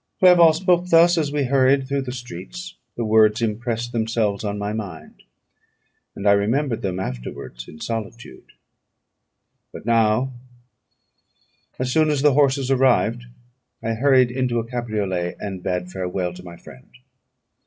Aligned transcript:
Clerval 0.17 0.53
spoke 0.53 0.89
thus 0.89 1.15
as 1.15 1.31
we 1.31 1.43
hurried 1.43 1.87
through 1.87 2.01
the 2.01 2.11
streets; 2.11 2.73
the 2.97 3.05
words 3.05 3.39
impressed 3.39 3.91
themselves 3.91 4.43
on 4.43 4.57
my 4.57 4.73
mind, 4.73 5.21
and 6.15 6.27
I 6.27 6.31
remembered 6.31 6.81
them 6.81 6.99
afterwards 6.99 7.67
in 7.67 7.79
solitude. 7.79 8.51
But 9.71 9.85
now, 9.85 10.33
as 11.77 11.93
soon 11.93 12.09
as 12.09 12.23
the 12.23 12.33
horses 12.33 12.71
arrived, 12.71 13.25
I 13.83 13.93
hurried 13.93 14.31
into 14.31 14.57
a 14.57 14.65
cabriolet, 14.65 15.35
and 15.39 15.61
bade 15.61 15.91
farewell 15.91 16.33
to 16.33 16.41
my 16.41 16.57
friend. 16.57 16.89